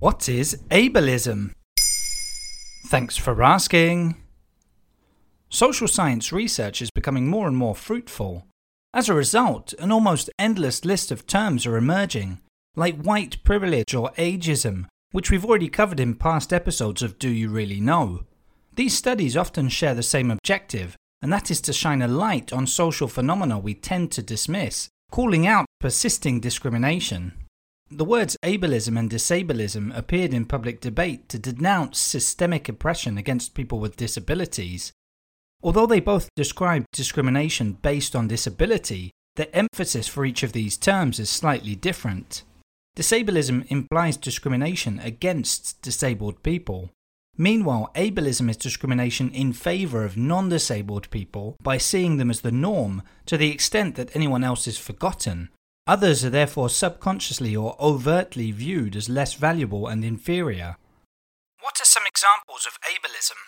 [0.00, 1.50] What is ableism?
[2.86, 4.14] Thanks for asking.
[5.50, 8.46] Social science research is becoming more and more fruitful.
[8.94, 12.38] As a result, an almost endless list of terms are emerging,
[12.76, 17.48] like white privilege or ageism, which we've already covered in past episodes of Do You
[17.48, 18.24] Really Know?
[18.76, 22.68] These studies often share the same objective, and that is to shine a light on
[22.68, 27.32] social phenomena we tend to dismiss, calling out persisting discrimination.
[27.90, 33.80] The words ableism and disableism appeared in public debate to denounce systemic oppression against people
[33.80, 34.92] with disabilities.
[35.62, 41.18] Although they both describe discrimination based on disability, the emphasis for each of these terms
[41.18, 42.42] is slightly different.
[42.94, 46.90] Disableism implies discrimination against disabled people.
[47.38, 52.52] Meanwhile, ableism is discrimination in favour of non disabled people by seeing them as the
[52.52, 55.48] norm to the extent that anyone else is forgotten,
[55.88, 60.76] Others are therefore subconsciously or overtly viewed as less valuable and inferior.
[61.62, 63.38] What are some examples of ableism?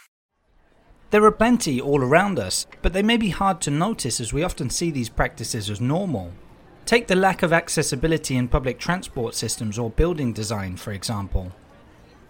[1.11, 4.43] There are plenty all around us, but they may be hard to notice as we
[4.43, 6.33] often see these practices as normal.
[6.87, 11.53] Take the lack of accessibility in public transport systems or building design, for example.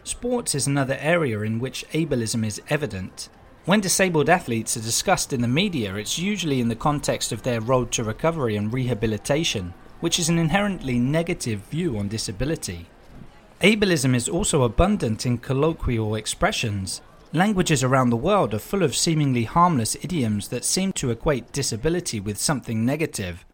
[0.03, 3.29] Sports is another area in which ableism is evident.
[3.65, 7.61] When disabled athletes are discussed in the media, it's usually in the context of their
[7.61, 12.87] road to recovery and rehabilitation, which is an inherently negative view on disability.
[13.61, 17.03] Ableism is also abundant in colloquial expressions.
[17.33, 22.19] Languages around the world are full of seemingly harmless idioms that seem to equate disability
[22.19, 23.45] with something negative.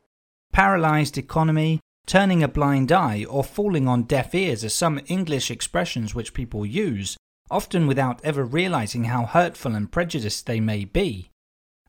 [0.52, 6.14] Paralysed economy, turning a blind eye, or falling on deaf ears are some English expressions
[6.14, 7.16] which people use,
[7.50, 11.30] often without ever realizing how hurtful and prejudiced they may be.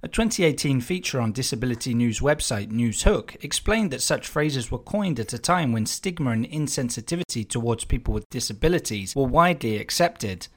[0.03, 5.33] A 2018 feature on disability news website Newshook explained that such phrases were coined at
[5.33, 10.49] a time when stigma and insensitivity towards people with disabilities were widely accepted.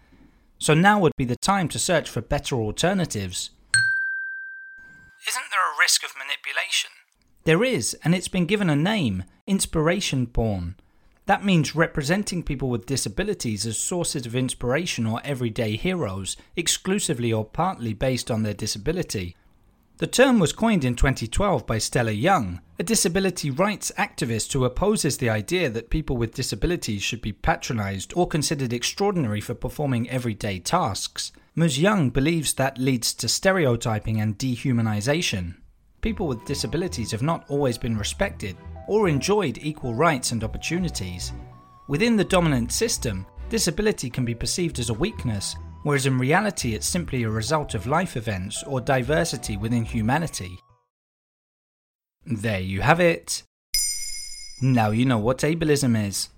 [0.59, 3.49] So now would be the time to search for better alternatives.
[5.27, 6.91] Isn't there a risk of manipulation?
[7.45, 10.75] There is, and it's been given a name inspiration porn.
[11.27, 17.45] That means representing people with disabilities as sources of inspiration or everyday heroes, exclusively or
[17.45, 19.37] partly based on their disability.
[19.99, 25.19] The term was coined in 2012 by Stella Young, a disability rights activist who opposes
[25.19, 30.59] the idea that people with disabilities should be patronized or considered extraordinary for performing everyday
[30.59, 31.33] tasks.
[31.55, 31.79] Ms.
[31.79, 35.57] Young believes that leads to stereotyping and dehumanization.
[36.01, 38.57] People with disabilities have not always been respected,
[38.91, 41.33] or enjoyed equal rights and opportunities.
[41.87, 46.89] Within the dominant system, disability can be perceived as a weakness, whereas in reality it's
[46.89, 50.59] simply a result of life events or diversity within humanity.
[52.27, 53.45] There you have it.
[54.61, 56.31] Now you know what ableism is.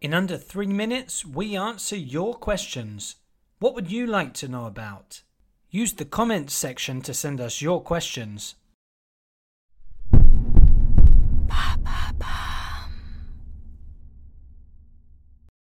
[0.00, 3.14] In under three minutes, we answer your questions.
[3.60, 5.22] What would you like to know about?
[5.70, 8.56] Use the comments section to send us your questions.